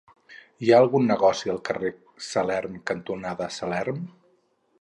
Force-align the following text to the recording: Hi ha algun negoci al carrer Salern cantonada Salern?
Hi 0.67 0.71
ha 0.75 0.79
algun 0.83 1.05
negoci 1.11 1.53
al 1.53 1.61
carrer 1.69 1.91
Salern 2.31 2.81
cantonada 2.93 3.51
Salern? 3.59 4.05